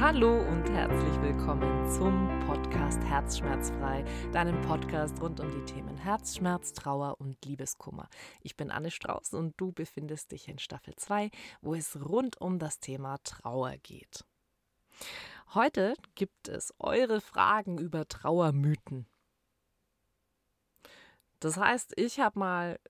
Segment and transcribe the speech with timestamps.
[0.00, 7.20] Hallo und herzlich willkommen zum Podcast Herzschmerzfrei, deinem Podcast rund um die Themen Herzschmerz, Trauer
[7.20, 8.08] und Liebeskummer.
[8.42, 11.30] Ich bin Anne Strauß und du befindest dich in Staffel 2,
[11.62, 14.24] wo es rund um das Thema Trauer geht.
[15.54, 19.06] Heute gibt es eure Fragen über Trauermythen.
[21.38, 22.80] Das heißt, ich habe mal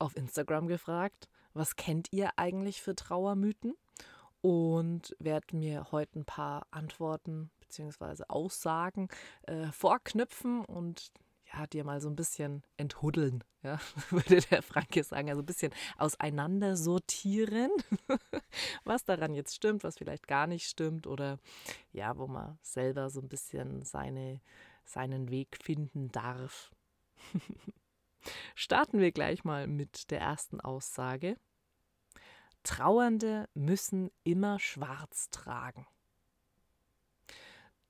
[0.00, 3.74] auf Instagram gefragt, was kennt ihr eigentlich für Trauermythen?
[4.40, 8.24] Und werde mir heute ein paar Antworten bzw.
[8.28, 9.08] Aussagen
[9.42, 11.10] äh, vorknüpfen und
[11.52, 13.78] ja, dir mal so ein bisschen enthuddeln, ja,
[14.10, 17.70] würde der Franke sagen, also ein bisschen auseinander sortieren,
[18.84, 21.38] was daran jetzt stimmt, was vielleicht gar nicht stimmt oder
[21.92, 24.40] ja, wo man selber so ein bisschen seine,
[24.84, 26.70] seinen Weg finden darf.
[28.54, 31.36] Starten wir gleich mal mit der ersten Aussage.
[32.68, 35.86] Trauernde müssen immer schwarz tragen.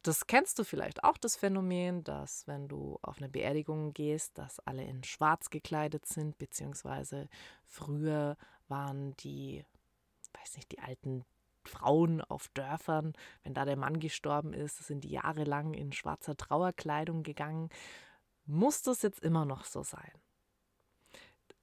[0.03, 4.61] Das kennst du vielleicht auch, das Phänomen, dass wenn du auf eine Beerdigung gehst, dass
[4.61, 7.29] alle in schwarz gekleidet sind, beziehungsweise
[7.65, 8.37] früher
[8.69, 9.65] waren die,
[10.41, 11.25] weiß nicht, die alten
[11.65, 17.25] Frauen auf Dörfern, wenn da der Mann gestorben ist, sind die jahrelang in schwarzer Trauerkleidung
[17.25, 17.69] gegangen.
[18.47, 20.13] Muss das jetzt immer noch so sein?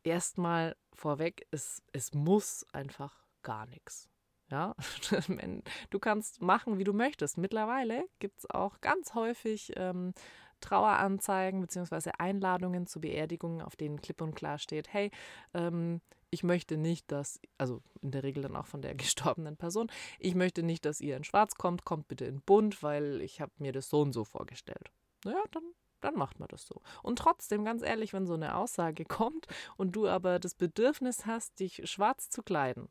[0.06, 4.08] Erstmal vorweg, es, es muss einfach gar nichts.
[4.52, 4.76] Ja,
[5.90, 7.38] du kannst machen, wie du möchtest.
[7.38, 10.14] Mittlerweile gibt es auch ganz häufig ähm,
[10.62, 12.12] Traueranzeigen bzw.
[12.20, 15.10] Einladungen zu Beerdigungen, auf denen klipp und klar steht, hey,
[15.56, 19.92] ähm, ich möchte nicht, dass, also in der Regel dann auch von der gestorbenen Person,
[20.20, 23.52] ich möchte nicht, dass ihr in Schwarz kommt, kommt bitte in Bunt, weil ich habe
[23.58, 24.92] mir das so und so vorgestellt.
[25.24, 25.64] Naja, dann
[26.02, 26.82] dann macht man das so.
[27.04, 31.60] Und trotzdem, ganz ehrlich, wenn so eine Aussage kommt und du aber das Bedürfnis hast,
[31.60, 32.90] dich schwarz zu kleiden,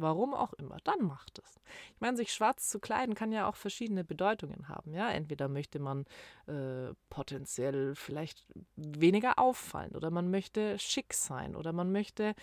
[0.00, 1.60] warum auch immer, dann macht es.
[1.94, 4.92] Ich meine, sich schwarz zu kleiden kann ja auch verschiedene Bedeutungen haben.
[4.92, 6.04] Ja, entweder möchte man
[6.46, 8.46] äh, potenziell vielleicht
[8.76, 12.34] weniger auffallen oder man möchte schick sein oder man möchte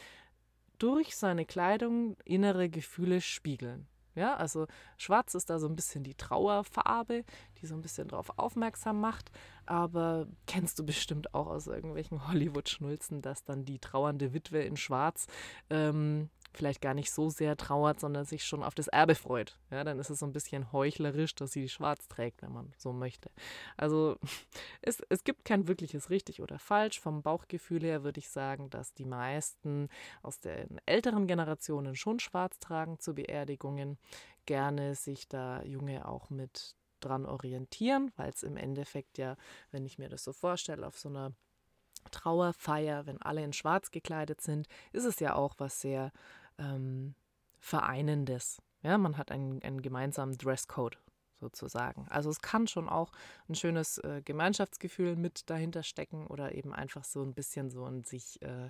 [0.80, 3.88] durch seine Kleidung innere Gefühle spiegeln.
[4.16, 7.24] Ja, also schwarz ist da so ein bisschen die Trauerfarbe,
[7.62, 9.32] die so ein bisschen darauf aufmerksam macht.
[9.66, 15.28] Aber kennst du bestimmt auch aus irgendwelchen Hollywood-Schnulzen, dass dann die trauernde Witwe in schwarz
[15.70, 19.58] ähm, vielleicht gar nicht so sehr trauert, sondern sich schon auf das Erbe freut.
[19.72, 22.94] Ja, dann ist es so ein bisschen heuchlerisch, dass sie schwarz trägt, wenn man so
[22.94, 23.32] möchte.
[23.78, 24.18] Also
[24.82, 27.00] es, es gibt kein wirkliches richtig oder falsch.
[27.00, 29.90] Vom Bauchgefühl her würde ich sagen, dass die meisten
[30.22, 33.98] aus den älteren Generationen schon schwarz tragen zu Beerdigungen,
[34.46, 39.36] gerne sich da Junge auch mit dran orientieren, weil es im Endeffekt ja,
[39.72, 41.34] wenn ich mir das so vorstelle, auf so einer
[42.12, 46.12] Trauerfeier, wenn alle in Schwarz gekleidet sind, ist es ja auch was sehr
[46.58, 47.16] ähm,
[47.60, 48.62] Vereinendes.
[48.82, 50.98] Ja, man hat einen, einen gemeinsamen Dresscode
[51.40, 52.08] sozusagen.
[52.10, 53.12] Also es kann schon auch
[53.48, 58.04] ein schönes äh, Gemeinschaftsgefühl mit dahinter stecken oder eben einfach so ein bisschen so ein
[58.04, 58.70] sich äh,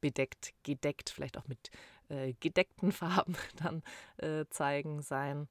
[0.00, 1.70] bedeckt, gedeckt, vielleicht auch mit
[2.08, 3.82] äh, gedeckten Farben dann
[4.18, 5.48] äh, zeigen sein.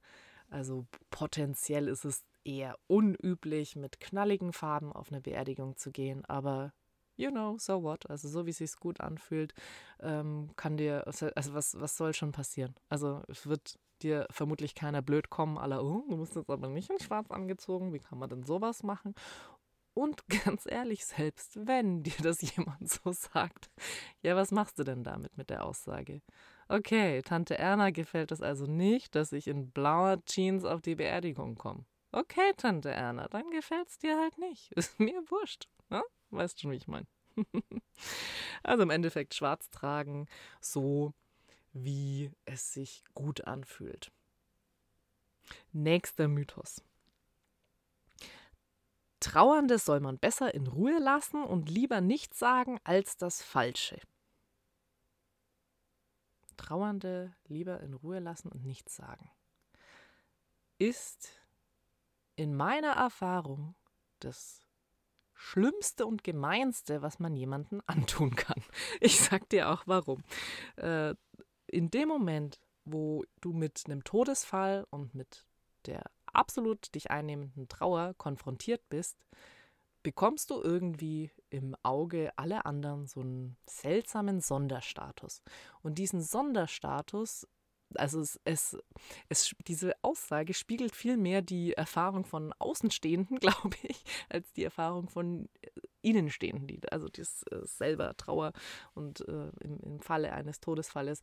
[0.50, 6.72] Also potenziell ist es eher unüblich, mit knalligen Farben auf eine Beerdigung zu gehen, aber
[7.18, 8.08] you know, so what.
[8.08, 9.52] Also so wie es sich gut anfühlt,
[10.00, 12.74] ähm, kann dir, also was, was soll schon passieren?
[12.88, 16.90] Also es wird dir vermutlich keiner blöd kommen, aller, oh, du bist jetzt aber nicht
[16.90, 19.14] in schwarz angezogen, wie kann man denn sowas machen?
[19.94, 23.68] Und ganz ehrlich, selbst wenn dir das jemand so sagt,
[24.22, 26.22] ja, was machst du denn damit mit der Aussage?
[26.68, 31.56] Okay, Tante Erna gefällt es also nicht, dass ich in blauer Jeans auf die Beerdigung
[31.56, 31.84] komme.
[32.12, 34.72] Okay, Tante Erna, dann gefällt es dir halt nicht.
[34.76, 35.68] Ist mir wurscht.
[35.88, 36.02] Ne?
[36.30, 37.06] Weißt schon, wie ich meine.
[38.62, 40.26] also im Endeffekt schwarz tragen,
[40.60, 41.14] so
[41.72, 44.10] wie es sich gut anfühlt.
[45.72, 46.82] Nächster Mythos.
[49.20, 54.00] Trauernde soll man besser in Ruhe lassen und lieber nichts sagen als das Falsche.
[56.56, 59.30] Trauernde lieber in Ruhe lassen und nichts sagen.
[60.78, 61.30] Ist
[62.36, 63.74] in meiner Erfahrung
[64.20, 64.67] das
[65.40, 68.60] Schlimmste und Gemeinste, was man jemandem antun kann.
[69.00, 70.22] Ich sag dir auch warum.
[70.76, 71.14] Äh,
[71.68, 75.46] in dem Moment, wo du mit einem Todesfall und mit
[75.86, 79.16] der absolut dich einnehmenden Trauer konfrontiert bist,
[80.02, 85.42] bekommst du irgendwie im Auge aller anderen so einen seltsamen Sonderstatus.
[85.82, 87.46] Und diesen Sonderstatus
[87.94, 88.76] also es, es,
[89.28, 95.08] es, diese Aussage spiegelt viel mehr die Erfahrung von Außenstehenden, glaube ich, als die Erfahrung
[95.08, 95.70] von äh,
[96.02, 98.52] Innenstehenden, die also das äh, selber Trauer
[98.94, 101.20] und äh, im, im Falle eines Todesfalles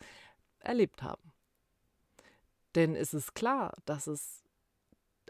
[0.59, 1.31] erlebt haben.
[2.75, 4.44] Denn es ist klar, dass es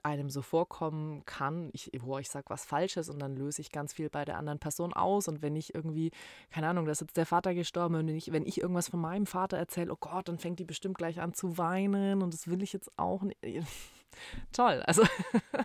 [0.06, 3.92] einem so vorkommen kann, ich, boah, ich sag was Falsches und dann löse ich ganz
[3.92, 5.28] viel bei der anderen Person aus.
[5.28, 6.12] Und wenn ich irgendwie,
[6.52, 9.26] keine Ahnung, da ist jetzt der Vater gestorben wenn ich, wenn ich irgendwas von meinem
[9.26, 12.62] Vater erzähle, oh Gott, dann fängt die bestimmt gleich an zu weinen und das will
[12.62, 13.40] ich jetzt auch nicht.
[14.54, 14.84] Toll.
[14.86, 15.04] Also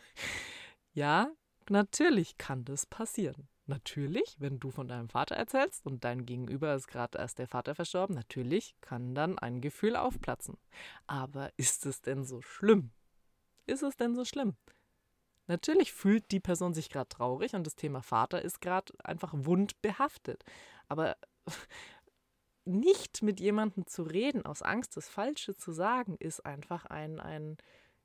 [0.95, 1.31] ja,
[1.69, 3.47] natürlich kann das passieren.
[3.67, 7.75] Natürlich, wenn du von deinem Vater erzählst und dein Gegenüber ist gerade erst der Vater
[7.75, 10.57] verstorben, natürlich kann dann ein Gefühl aufplatzen.
[11.07, 12.91] Aber ist es denn so schlimm?
[13.71, 14.57] Ist es denn so schlimm?
[15.47, 20.45] Natürlich fühlt die Person sich gerade traurig und das Thema Vater ist gerade einfach wundbehaftet.
[20.89, 21.17] Aber
[22.65, 27.57] nicht mit jemandem zu reden, aus Angst, das Falsche zu sagen, ist einfach ein, ein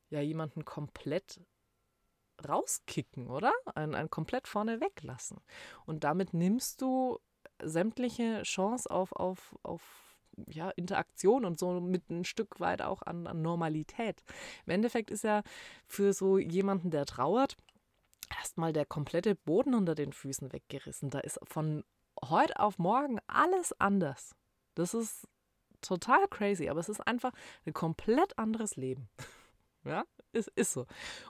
[0.10, 1.42] ja, jemanden komplett
[2.48, 3.54] rauskicken, oder?
[3.74, 5.40] Ein, ein komplett vorne weglassen.
[5.86, 7.20] Und damit nimmst du
[7.62, 10.05] sämtliche Chance auf, auf, auf
[10.48, 14.24] ja, Interaktion und so mit ein Stück weit auch an, an Normalität.
[14.66, 15.44] Im Endeffekt ist ja
[15.88, 17.58] für so jemanden, der trauert,
[18.40, 21.10] erstmal der komplette Boden unter den Füßen weggerissen.
[21.10, 21.84] Da ist von
[22.24, 24.36] heute auf morgen alles anders.
[24.76, 25.28] Das ist
[25.82, 27.32] total crazy, aber es ist einfach
[27.66, 29.10] ein komplett anderes Leben.
[29.84, 30.86] ja, ist, ist so.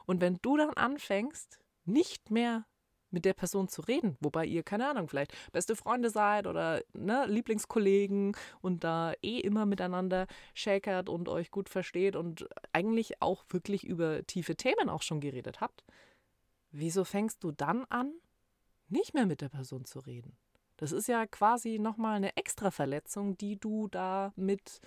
[0.06, 2.66] Und wenn du dann anfängst, nicht mehr
[3.16, 7.26] mit der Person zu reden, wobei ihr, keine Ahnung, vielleicht beste Freunde seid oder ne,
[7.28, 13.86] Lieblingskollegen und da eh immer miteinander shakert und euch gut versteht und eigentlich auch wirklich
[13.86, 15.86] über tiefe Themen auch schon geredet habt,
[16.72, 18.14] wieso fängst du dann an,
[18.90, 20.38] nicht mehr mit der Person zu reden?
[20.76, 24.82] Das ist ja quasi nochmal eine extra Verletzung, die du da mit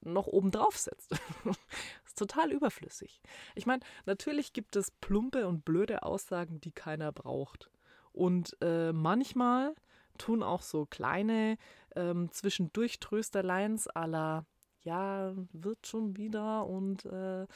[0.00, 1.12] noch obendrauf setzt.
[1.12, 1.20] das
[2.06, 3.20] ist total überflüssig.
[3.54, 7.70] Ich meine, natürlich gibt es plumpe und blöde Aussagen, die keiner braucht.
[8.12, 9.74] Und äh, manchmal
[10.18, 11.58] tun auch so kleine
[11.94, 14.46] ähm, zwischendurch Trösterleins la,
[14.82, 17.46] ja, wird schon wieder und äh,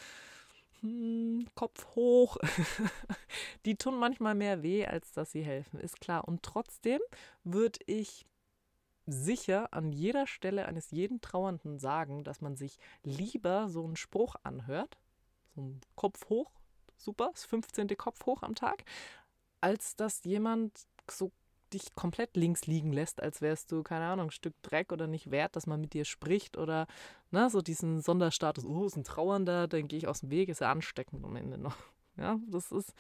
[0.81, 2.37] hm, Kopf hoch.
[3.65, 6.27] die tun manchmal mehr weh, als dass sie helfen, ist klar.
[6.27, 7.01] Und trotzdem
[7.45, 8.27] würde ich
[9.13, 14.37] sicher an jeder Stelle eines jeden Trauernden sagen, dass man sich lieber so einen Spruch
[14.43, 14.99] anhört,
[15.55, 16.51] so ein Kopf hoch,
[16.97, 17.89] super, das 15.
[17.97, 18.85] Kopf hoch am Tag,
[19.61, 21.33] als dass jemand so
[21.73, 25.31] dich komplett links liegen lässt, als wärst du, keine Ahnung, ein Stück Dreck oder nicht
[25.31, 26.87] wert, dass man mit dir spricht oder
[27.31, 30.61] ne, so diesen Sonderstatus, oh, ist ein Trauernder, dann gehe ich aus dem Weg, ist
[30.61, 31.77] ja ansteckend am Ende noch.
[32.17, 32.93] Ja, das ist,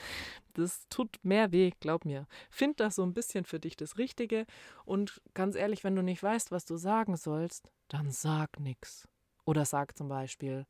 [0.54, 2.26] das tut mehr weh, glaub mir.
[2.50, 4.46] Find das so ein bisschen für dich das Richtige
[4.84, 9.08] und ganz ehrlich, wenn du nicht weißt, was du sagen sollst, dann sag nix.
[9.44, 10.66] Oder sag zum Beispiel,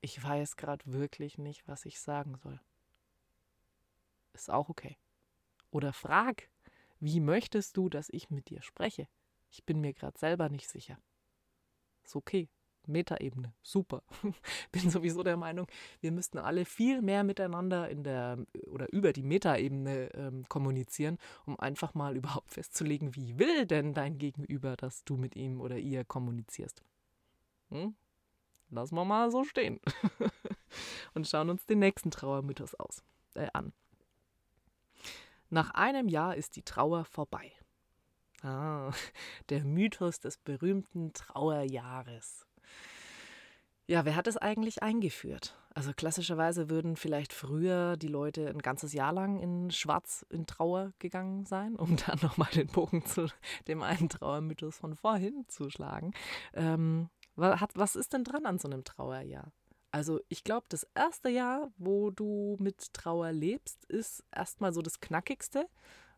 [0.00, 2.60] ich weiß gerade wirklich nicht, was ich sagen soll.
[4.32, 4.96] Ist auch okay.
[5.70, 6.48] Oder frag,
[7.00, 9.08] wie möchtest du, dass ich mit dir spreche?
[9.50, 10.98] Ich bin mir gerade selber nicht sicher.
[12.04, 12.48] Ist okay.
[12.86, 13.52] Metaebene.
[13.62, 14.02] Super.
[14.72, 15.66] Bin sowieso der Meinung,
[16.00, 21.58] wir müssten alle viel mehr miteinander in der oder über die Metaebene ähm, kommunizieren, um
[21.58, 26.04] einfach mal überhaupt festzulegen, wie will denn dein Gegenüber, dass du mit ihm oder ihr
[26.04, 26.82] kommunizierst.
[27.70, 27.94] Hm?
[28.70, 29.80] Lassen wir mal so stehen.
[31.14, 33.02] Und schauen uns den nächsten Trauermythos aus,
[33.34, 33.72] äh, an.
[35.48, 37.52] Nach einem Jahr ist die Trauer vorbei.
[38.42, 38.90] Ah,
[39.48, 42.46] der Mythos des berühmten Trauerjahres.
[43.88, 45.56] Ja, wer hat es eigentlich eingeführt?
[45.72, 50.92] Also klassischerweise würden vielleicht früher die Leute ein ganzes Jahr lang in Schwarz in Trauer
[50.98, 53.28] gegangen sein, um dann nochmal den Bogen zu
[53.68, 56.12] dem einen Trauermythos von vorhin zu schlagen.
[56.54, 59.52] Ähm, was ist denn dran an so einem Trauerjahr?
[59.92, 65.00] Also ich glaube, das erste Jahr, wo du mit Trauer lebst, ist erstmal so das
[65.00, 65.68] Knackigste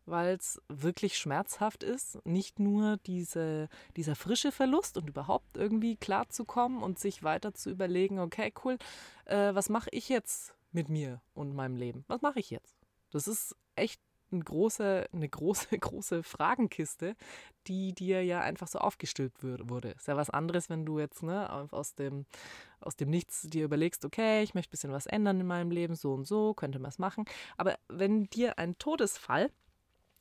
[0.09, 6.81] weil es wirklich schmerzhaft ist, nicht nur diese, dieser frische Verlust und überhaupt irgendwie klarzukommen
[6.81, 8.77] und sich weiter zu überlegen, okay, cool,
[9.25, 12.05] äh, was mache ich jetzt mit mir und meinem Leben?
[12.07, 12.75] Was mache ich jetzt?
[13.11, 14.01] Das ist echt
[14.31, 17.15] eine große, eine große, große Fragenkiste,
[17.67, 19.89] die dir ja einfach so aufgestülpt wurde.
[19.91, 22.25] Ist ja was anderes, wenn du jetzt ne, aus, dem,
[22.79, 25.95] aus dem Nichts dir überlegst, okay, ich möchte ein bisschen was ändern in meinem Leben,
[25.95, 27.25] so und so, könnte man es machen.
[27.57, 29.51] Aber wenn dir ein Todesfall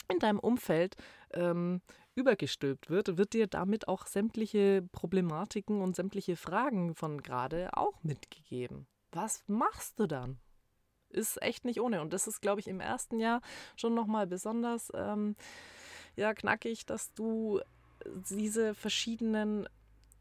[0.09, 0.97] in deinem Umfeld
[1.33, 1.81] ähm,
[2.15, 8.87] übergestülpt wird, wird dir damit auch sämtliche Problematiken und sämtliche Fragen von gerade auch mitgegeben.
[9.13, 10.39] Was machst du dann?
[11.11, 12.03] Ist echt nicht ohne.
[12.03, 13.41] Und das ist, glaube ich, im ersten Jahr
[13.77, 15.37] schon nochmal besonders ähm,
[16.17, 17.61] ja, knackig, dass du
[18.05, 19.69] diese verschiedenen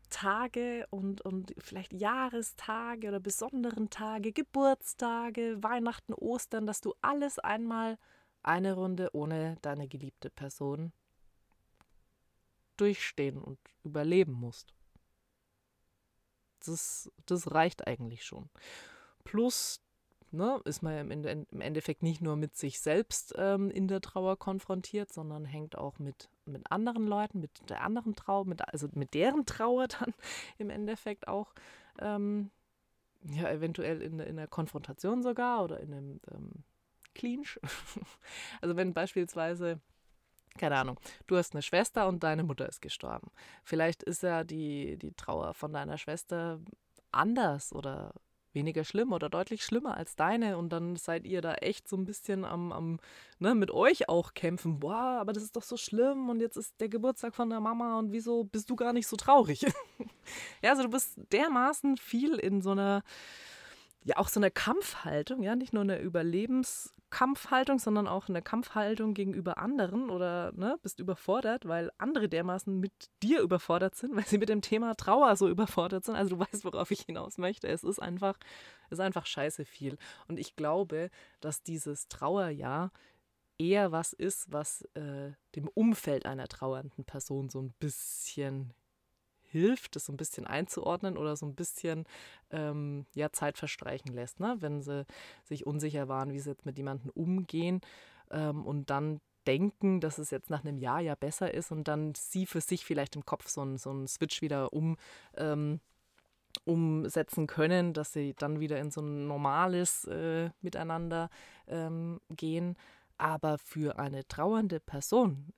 [0.10, 7.98] Tage und, und vielleicht Jahrestage oder besonderen Tage, Geburtstage, Weihnachten, Ostern, dass du alles einmal
[8.48, 10.92] eine Runde ohne deine geliebte Person
[12.78, 14.74] durchstehen und überleben musst.
[16.66, 18.50] Das, das reicht eigentlich schon.
[19.24, 19.82] Plus
[20.32, 25.12] ne, ist man im Endeffekt nicht nur mit sich selbst ähm, in der Trauer konfrontiert,
[25.12, 29.46] sondern hängt auch mit, mit anderen Leuten, mit der anderen Trauer, mit, also mit deren
[29.46, 30.14] Trauer dann
[30.58, 31.54] im Endeffekt auch
[32.00, 32.52] ähm,
[33.24, 36.52] ja, eventuell in, in der Konfrontation sogar oder in einem ähm,
[37.18, 37.60] Clinch.
[38.62, 39.80] also wenn beispielsweise
[40.58, 43.30] keine Ahnung, du hast eine Schwester und deine Mutter ist gestorben.
[43.64, 46.60] Vielleicht ist ja die, die Trauer von deiner Schwester
[47.12, 48.14] anders oder
[48.54, 52.06] weniger schlimm oder deutlich schlimmer als deine und dann seid ihr da echt so ein
[52.06, 53.00] bisschen am, am
[53.38, 54.80] ne, mit euch auch kämpfen.
[54.80, 58.00] Boah, aber das ist doch so schlimm und jetzt ist der Geburtstag von der Mama
[58.00, 59.62] und wieso bist du gar nicht so traurig?
[60.64, 63.04] ja, also du bist dermaßen viel in so einer
[64.08, 69.58] ja auch so eine Kampfhaltung, ja, nicht nur eine Überlebenskampfhaltung, sondern auch eine Kampfhaltung gegenüber
[69.58, 74.48] anderen oder ne, bist überfordert, weil andere dermaßen mit dir überfordert sind, weil sie mit
[74.48, 76.16] dem Thema Trauer so überfordert sind.
[76.16, 77.68] Also du weißt, worauf ich hinaus möchte.
[77.68, 78.38] Es ist einfach,
[78.90, 79.98] ist einfach scheiße viel.
[80.30, 81.10] Und ich glaube,
[81.42, 82.92] dass dieses Trauerjahr
[83.58, 88.74] eher was ist, was äh, dem Umfeld einer trauernden Person so ein bisschen
[89.50, 92.06] hilft, das so ein bisschen einzuordnen oder so ein bisschen
[92.52, 94.58] ähm, ja, Zeit verstreichen lässt, ne?
[94.60, 95.06] wenn sie
[95.44, 97.82] sich unsicher waren, wie sie jetzt mit jemandem umgehen
[98.32, 102.14] ähm, und dann denken, dass es jetzt nach einem Jahr ja besser ist und dann
[102.16, 104.98] sie für sich vielleicht im Kopf so einen so Switch wieder um,
[105.38, 105.80] ähm,
[106.66, 111.30] umsetzen können, dass sie dann wieder in so ein normales äh, Miteinander
[111.68, 112.76] ähm, gehen.
[113.18, 115.54] Aber für eine trauernde Person,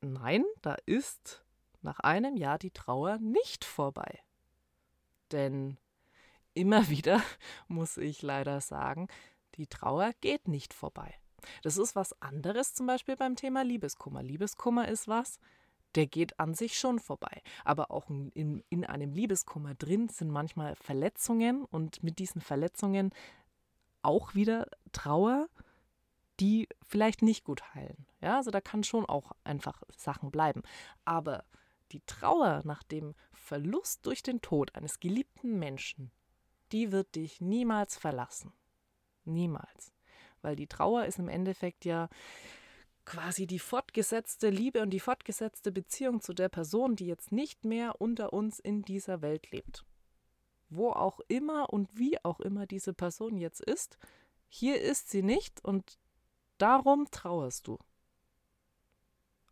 [0.00, 1.44] nein, da ist
[1.86, 4.20] nach einem Jahr die Trauer nicht vorbei.
[5.32, 5.78] Denn
[6.52, 7.22] immer wieder
[7.68, 9.08] muss ich leider sagen,
[9.54, 11.14] die Trauer geht nicht vorbei.
[11.62, 14.22] Das ist was anderes zum Beispiel beim Thema Liebeskummer.
[14.22, 15.38] Liebeskummer ist was,
[15.94, 17.42] der geht an sich schon vorbei.
[17.64, 23.10] Aber auch in, in einem Liebeskummer drin sind manchmal Verletzungen und mit diesen Verletzungen
[24.02, 25.48] auch wieder Trauer,
[26.38, 28.06] die vielleicht nicht gut heilen.
[28.20, 30.62] Ja, also da kann schon auch einfach Sachen bleiben.
[31.04, 31.44] Aber
[31.92, 36.10] die Trauer nach dem Verlust durch den Tod eines geliebten Menschen,
[36.72, 38.52] die wird dich niemals verlassen.
[39.24, 39.92] Niemals.
[40.42, 42.08] Weil die Trauer ist im Endeffekt ja
[43.04, 48.00] quasi die fortgesetzte Liebe und die fortgesetzte Beziehung zu der Person, die jetzt nicht mehr
[48.00, 49.84] unter uns in dieser Welt lebt.
[50.68, 53.96] Wo auch immer und wie auch immer diese Person jetzt ist,
[54.48, 55.98] hier ist sie nicht und
[56.58, 57.78] darum trauerst du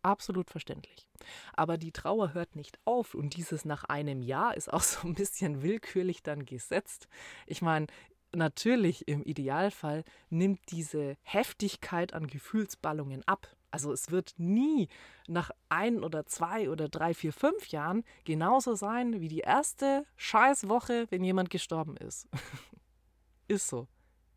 [0.05, 1.07] absolut verständlich.
[1.53, 5.15] Aber die Trauer hört nicht auf und dieses nach einem Jahr ist auch so ein
[5.15, 7.07] bisschen willkürlich dann gesetzt.
[7.45, 7.87] Ich meine,
[8.33, 13.47] natürlich im Idealfall nimmt diese Heftigkeit an Gefühlsballungen ab.
[13.71, 14.87] Also es wird nie
[15.27, 21.07] nach ein oder zwei oder drei, vier, fünf Jahren genauso sein wie die erste Scheißwoche,
[21.09, 22.29] wenn jemand gestorben ist.
[23.47, 23.87] ist so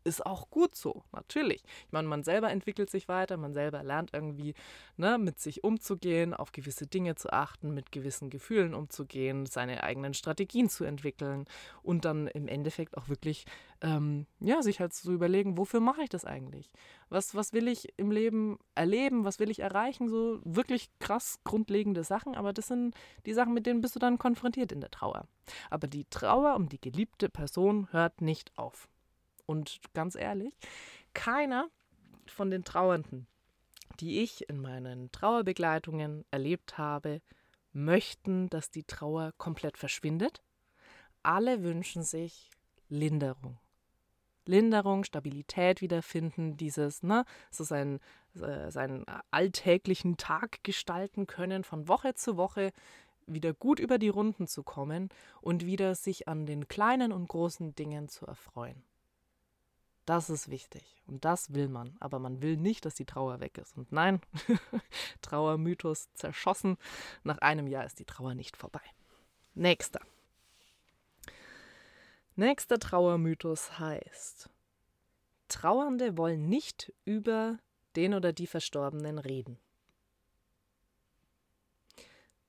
[0.03, 1.63] ist auch gut so, natürlich.
[1.85, 4.53] Ich meine, man selber entwickelt sich weiter, man selber lernt irgendwie
[4.97, 10.13] ne, mit sich umzugehen, auf gewisse Dinge zu achten, mit gewissen Gefühlen umzugehen, seine eigenen
[10.13, 11.45] Strategien zu entwickeln
[11.83, 13.45] und dann im Endeffekt auch wirklich,
[13.81, 16.71] ähm, ja, sich halt zu überlegen, wofür mache ich das eigentlich?
[17.09, 19.23] Was, was will ich im Leben erleben?
[19.25, 20.09] Was will ich erreichen?
[20.09, 24.17] So wirklich krass grundlegende Sachen, aber das sind die Sachen, mit denen bist du dann
[24.17, 25.27] konfrontiert in der Trauer.
[25.69, 28.87] Aber die Trauer um die geliebte Person hört nicht auf.
[29.49, 30.53] Und ganz ehrlich,
[31.15, 31.69] keiner
[32.27, 33.25] von den Trauernden,
[33.99, 37.23] die ich in meinen Trauerbegleitungen erlebt habe,
[37.73, 40.43] möchten, dass die Trauer komplett verschwindet.
[41.23, 42.51] Alle wünschen sich
[42.89, 43.57] Linderung.
[44.45, 47.99] Linderung, Stabilität wiederfinden, dieses, ne, so sein,
[48.35, 52.71] äh, seinen alltäglichen Tag gestalten können, von Woche zu Woche
[53.25, 55.09] wieder gut über die Runden zu kommen
[55.41, 58.83] und wieder sich an den kleinen und großen Dingen zu erfreuen.
[60.09, 63.59] Das ist wichtig und das will man, aber man will nicht, dass die Trauer weg
[63.59, 63.77] ist.
[63.77, 64.19] Und nein,
[65.21, 66.79] Trauermythos zerschossen.
[67.23, 68.81] Nach einem Jahr ist die Trauer nicht vorbei.
[69.53, 70.01] Nächster.
[72.35, 74.49] Nächster Trauermythos heißt,
[75.47, 77.59] Trauernde wollen nicht über
[77.95, 79.59] den oder die Verstorbenen reden.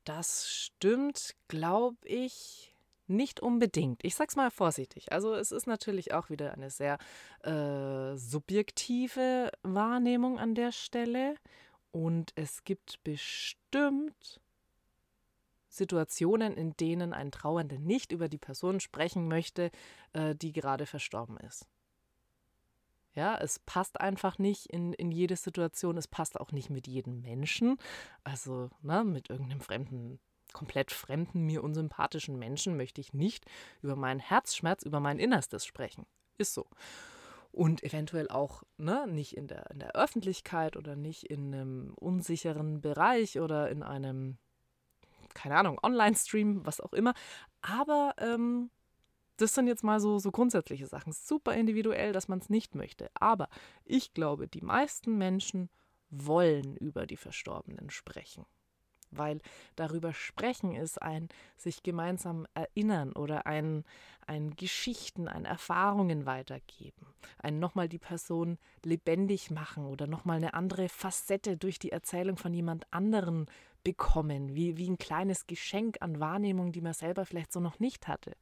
[0.04, 2.69] Das stimmt, glaube ich,
[3.10, 4.04] nicht unbedingt.
[4.04, 5.12] Ich sag's mal vorsichtig.
[5.12, 6.98] Also es ist natürlich auch wieder eine sehr
[7.42, 11.34] äh, subjektive Wahrnehmung an der Stelle.
[11.92, 14.40] Und es gibt bestimmt
[15.68, 19.70] Situationen, in denen ein Trauernder nicht über die Person sprechen möchte,
[20.12, 21.66] äh, die gerade verstorben ist.
[23.14, 27.20] Ja, es passt einfach nicht in, in jede Situation, es passt auch nicht mit jedem
[27.22, 27.76] Menschen.
[28.22, 30.20] Also, ne, mit irgendeinem fremden
[30.52, 33.44] komplett fremden, mir unsympathischen Menschen möchte ich nicht
[33.82, 36.06] über meinen Herzschmerz, über mein Innerstes sprechen.
[36.38, 36.66] Ist so.
[37.52, 42.80] und eventuell auch ne, nicht in der, in der Öffentlichkeit oder nicht in einem unsicheren
[42.80, 44.38] Bereich oder in einem,
[45.34, 47.12] keine Ahnung, Online-Stream, was auch immer.
[47.60, 48.70] Aber ähm,
[49.36, 51.12] das sind jetzt mal so, so grundsätzliche Sachen.
[51.12, 53.10] Super individuell, dass man es nicht möchte.
[53.14, 53.48] Aber
[53.84, 55.70] ich glaube, die meisten Menschen
[56.10, 58.46] wollen über die Verstorbenen sprechen
[59.10, 59.40] weil
[59.76, 63.84] darüber sprechen ist ein sich gemeinsam erinnern oder ein,
[64.26, 67.06] ein Geschichten, ein Erfahrungen weitergeben,
[67.38, 72.54] ein nochmal die Person lebendig machen oder nochmal eine andere Facette durch die Erzählung von
[72.54, 73.46] jemand anderen
[73.82, 78.08] bekommen, wie, wie ein kleines Geschenk an Wahrnehmung, die man selber vielleicht so noch nicht
[78.08, 78.36] hatte.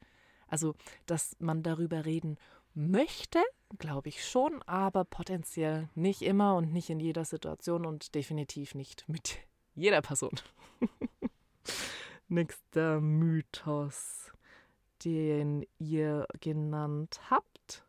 [0.47, 2.37] Also, dass man darüber reden
[2.73, 3.39] möchte,
[3.77, 9.07] glaube ich schon, aber potenziell nicht immer und nicht in jeder Situation und definitiv nicht
[9.07, 9.37] mit
[9.79, 10.31] jeder Person.
[12.27, 14.31] Nächster Mythos,
[15.03, 17.83] den ihr genannt habt.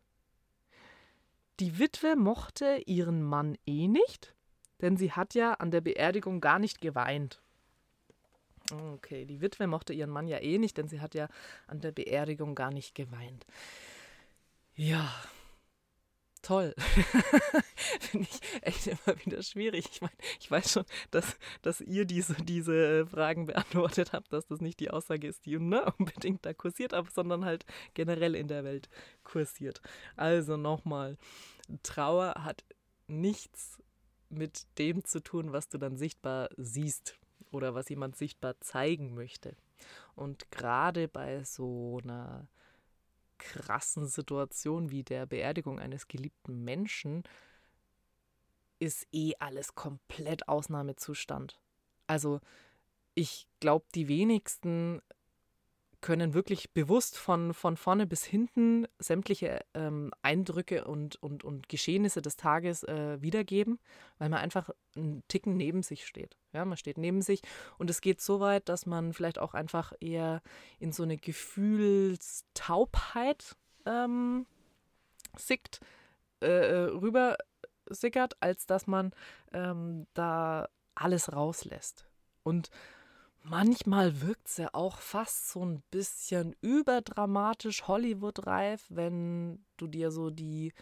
[1.59, 4.33] Die Witwe mochte ihren Mann eh nicht,
[4.81, 7.39] denn sie hat ja an der Beerdigung gar nicht geweint.
[8.71, 11.27] Okay, die Witwe mochte ihren Mann ja eh nicht, denn sie hat ja
[11.67, 13.45] an der Beerdigung gar nicht geweint.
[14.75, 15.13] Ja,
[16.41, 16.73] toll.
[17.99, 19.85] Finde ich echt immer wieder schwierig.
[19.91, 24.61] Ich meine, ich weiß schon, dass, dass ihr diese, diese Fragen beantwortet habt, dass das
[24.61, 28.63] nicht die Aussage ist, die ne, unbedingt da kursiert, aber, sondern halt generell in der
[28.63, 28.89] Welt
[29.23, 29.81] kursiert.
[30.15, 31.17] Also nochmal,
[31.83, 32.63] Trauer hat
[33.07, 33.81] nichts
[34.29, 37.17] mit dem zu tun, was du dann sichtbar siehst
[37.51, 39.55] oder was jemand sichtbar zeigen möchte.
[40.15, 42.47] Und gerade bei so einer
[43.41, 47.23] krassen Situation wie der Beerdigung eines geliebten Menschen
[48.79, 51.59] ist eh alles komplett Ausnahmezustand.
[52.07, 52.39] Also
[53.15, 55.01] ich glaube, die wenigsten
[56.01, 62.21] können wirklich bewusst von, von vorne bis hinten sämtliche ähm, Eindrücke und, und, und Geschehnisse
[62.21, 63.79] des Tages äh, wiedergeben,
[64.17, 66.37] weil man einfach einen Ticken neben sich steht.
[66.53, 67.41] Ja, man steht neben sich
[67.77, 70.41] und es geht so weit, dass man vielleicht auch einfach eher
[70.79, 74.45] in so eine Gefühlstaubheit ähm,
[75.37, 75.79] sickt,
[76.41, 77.37] äh, äh rüber
[77.89, 79.11] sickert, als dass man
[79.53, 82.05] ähm, da alles rauslässt.
[82.43, 82.69] Und
[83.43, 90.29] Manchmal wirkt es ja auch fast so ein bisschen überdramatisch Hollywood-reif, wenn du dir so
[90.29, 90.73] die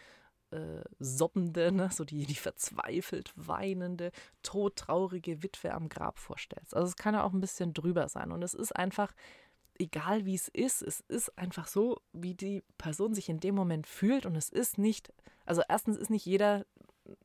[0.51, 4.11] äh, soppende, ne, so die, die verzweifelt weinende,
[4.43, 6.75] todtraurige Witwe am Grab vorstellst.
[6.75, 8.31] Also es kann ja auch ein bisschen drüber sein.
[8.31, 9.13] Und es ist einfach,
[9.77, 13.87] egal wie es ist, es ist einfach so, wie die Person sich in dem Moment
[13.87, 14.25] fühlt.
[14.25, 15.13] Und es ist nicht,
[15.45, 16.65] also erstens ist nicht jeder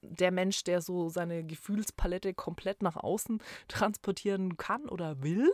[0.03, 5.51] der Mensch, der so seine Gefühlspalette komplett nach außen transportieren kann oder will.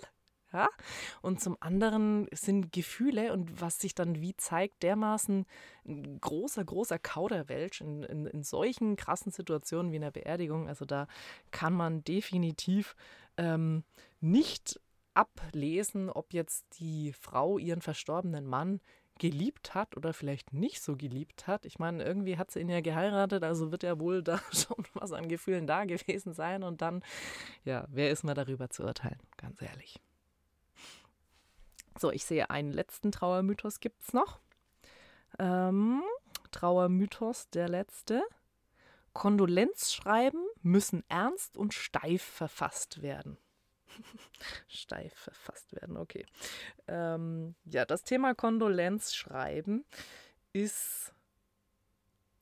[0.53, 0.69] Ja?
[1.23, 5.47] Und zum anderen sind Gefühle und was sich dann wie zeigt, dermaßen
[5.87, 10.69] ein großer, großer Kauderwelsch in, in, in solchen krassen Situationen wie in der Beerdigung.
[10.69, 11.07] Also da
[11.51, 12.97] kann man definitiv
[13.37, 13.85] ähm,
[14.21, 14.81] nicht
[15.15, 18.81] ablesen, ob jetzt die Frau ihren verstorbenen Mann
[19.21, 21.67] geliebt hat oder vielleicht nicht so geliebt hat.
[21.67, 25.13] Ich meine, irgendwie hat sie ihn ja geheiratet, also wird ja wohl da schon was
[25.13, 26.65] an Gefühlen da gewesen sein.
[26.65, 27.05] Und dann,
[27.65, 30.01] ja, wer ist mal darüber zu urteilen, ganz ehrlich.
[31.99, 34.41] So, ich sehe, einen letzten Trauermythos gibt es noch.
[35.39, 36.03] Ähm,
[36.51, 38.23] Trauermythos, der letzte.
[39.13, 43.37] Kondolenzschreiben müssen ernst und steif verfasst werden.
[44.69, 46.25] Steif verfasst werden, okay.
[46.89, 49.85] Ähm, ja, das Thema Kondolenzschreiben
[50.53, 51.13] ist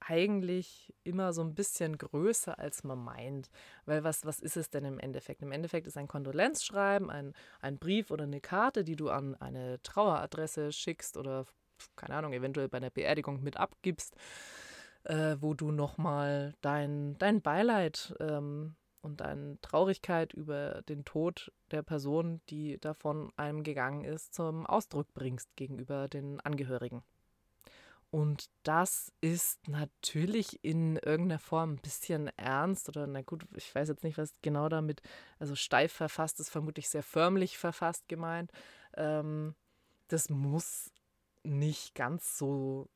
[0.08, 3.50] eigentlich immer so ein bisschen größer, als man meint.
[3.84, 5.42] Weil was, was ist es denn im Endeffekt?
[5.42, 9.82] Im Endeffekt ist ein Kondolenzschreiben, ein, ein Brief oder eine Karte, die du an eine
[9.82, 11.44] Traueradresse schickst oder,
[11.96, 14.16] keine Ahnung, eventuell bei einer Beerdigung mit abgibst,
[15.04, 21.82] äh, wo du nochmal dein, dein Beileid ähm, und deine Traurigkeit über den Tod der
[21.82, 27.02] Person, die davon einem gegangen ist, zum Ausdruck bringst gegenüber den Angehörigen.
[28.10, 33.88] Und das ist natürlich in irgendeiner Form ein bisschen ernst oder na gut, ich weiß
[33.88, 35.02] jetzt nicht, was genau damit,
[35.38, 38.50] also steif verfasst ist vermutlich sehr förmlich verfasst gemeint.
[38.96, 39.54] Ähm,
[40.08, 40.90] das muss
[41.42, 42.88] nicht ganz so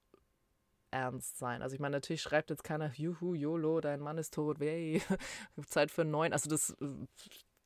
[0.92, 1.62] ernst sein.
[1.62, 5.02] Also ich meine, natürlich schreibt jetzt keiner, juhu, YOLO, dein Mann ist tot, wey,
[5.66, 6.32] Zeit für einen neuen.
[6.32, 6.76] Also das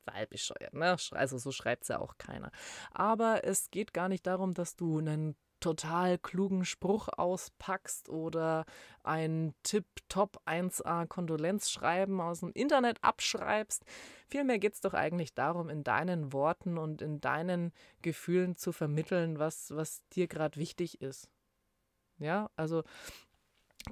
[0.06, 0.96] sei äh, bescheuert, ne?
[1.12, 2.50] Also so schreibt es ja auch keiner.
[2.92, 8.64] Aber es geht gar nicht darum, dass du einen total klugen Spruch auspackst oder
[9.02, 13.84] ein Tipp-Top 1A Kondolenzschreiben aus dem Internet abschreibst.
[14.28, 19.38] Vielmehr geht es doch eigentlich darum, in deinen Worten und in deinen Gefühlen zu vermitteln,
[19.38, 21.30] was, was dir gerade wichtig ist.
[22.18, 22.83] Ja, also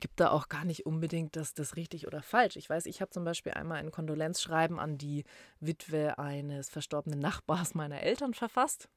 [0.00, 2.56] gibt da auch gar nicht unbedingt das, das richtig oder falsch.
[2.56, 5.24] Ich weiß, ich habe zum Beispiel einmal ein Kondolenzschreiben an die
[5.60, 8.88] Witwe eines verstorbenen Nachbars meiner Eltern verfasst.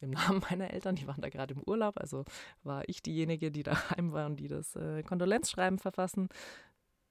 [0.00, 2.24] Im Namen meiner Eltern, die waren da gerade im Urlaub, also
[2.62, 6.28] war ich diejenige, die daheim war und die das äh, Kondolenzschreiben verfassen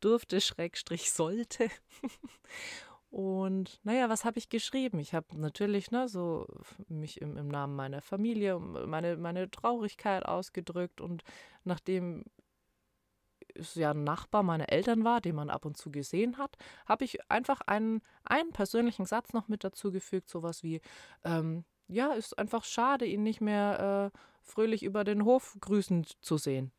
[0.02, 1.70] durfte, Schrägstrich sollte.
[3.10, 5.00] Und naja, was habe ich geschrieben?
[5.00, 6.48] Ich habe natürlich ne, so
[6.88, 11.00] mich im, im, Namen meiner Familie, meine, meine Traurigkeit ausgedrückt.
[11.00, 11.24] Und
[11.64, 12.26] nachdem
[13.54, 17.06] es ja ein Nachbar meiner Eltern war, den man ab und zu gesehen hat, habe
[17.06, 20.82] ich einfach einen, einen persönlichen Satz noch mit dazu gefügt, sowas wie,
[21.24, 26.38] ähm, ja, ist einfach schade, ihn nicht mehr äh, fröhlich über den Hof grüßend zu
[26.38, 26.72] sehen.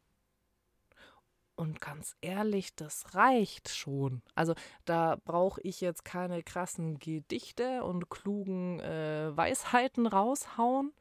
[1.56, 4.20] Und ganz ehrlich, das reicht schon.
[4.34, 10.92] Also da brauche ich jetzt keine krassen Gedichte und klugen äh, Weisheiten raushauen.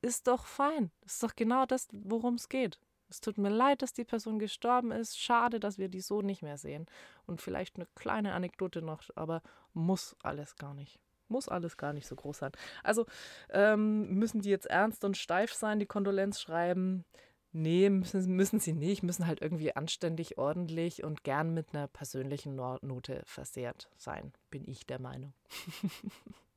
[0.00, 0.92] Ist doch fein.
[1.04, 2.78] Ist doch genau das, worum es geht.
[3.08, 5.18] Es tut mir leid, dass die Person gestorben ist.
[5.18, 6.86] Schade, dass wir die so nicht mehr sehen.
[7.26, 9.42] Und vielleicht eine kleine Anekdote noch, aber
[9.74, 11.00] muss alles gar nicht.
[11.26, 12.52] Muss alles gar nicht so groß sein.
[12.84, 13.06] Also
[13.50, 17.04] ähm, müssen die jetzt ernst und steif sein, die Kondolenz schreiben?
[17.52, 19.02] Nee, müssen, müssen sie nicht.
[19.02, 24.86] Müssen halt irgendwie anständig, ordentlich und gern mit einer persönlichen Note versehrt sein, bin ich
[24.86, 25.32] der Meinung.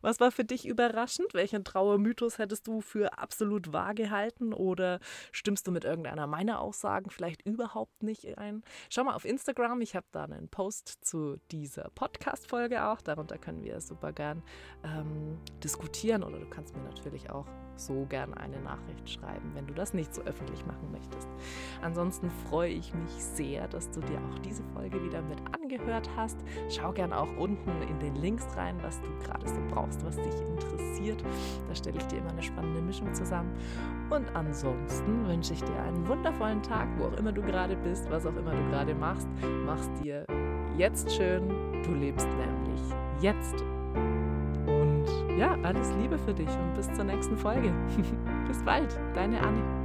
[0.00, 1.34] Was war für dich überraschend?
[1.34, 5.00] Welchen Trauermythos hättest du für absolut wahr gehalten oder
[5.32, 8.62] stimmst du mit irgendeiner meiner Aussagen vielleicht überhaupt nicht ein?
[8.90, 13.00] Schau mal auf Instagram, ich habe da einen Post zu dieser Podcast-Folge auch.
[13.00, 14.42] Darunter können wir super gern
[14.84, 19.74] ähm, diskutieren oder du kannst mir natürlich auch so gern eine Nachricht schreiben, wenn du
[19.74, 21.28] das nicht so öffentlich machen möchtest.
[21.82, 26.38] Ansonsten freue ich mich sehr, dass du dir auch diese Folge wieder mit angehört hast.
[26.68, 30.40] Schau gern auch unten in den Links rein, was du gerade so brauchst, was dich
[30.40, 31.22] interessiert.
[31.68, 33.52] Da stelle ich dir immer eine spannende Mischung zusammen.
[34.10, 38.26] Und ansonsten wünsche ich dir einen wundervollen Tag, wo auch immer du gerade bist, was
[38.26, 39.28] auch immer du gerade machst.
[39.64, 40.24] Mach's dir
[40.76, 41.48] jetzt schön.
[41.82, 42.80] Du lebst nämlich
[43.20, 43.64] jetzt
[45.36, 47.72] ja, alles Liebe für dich und bis zur nächsten Folge.
[48.48, 49.75] bis bald, deine Anne.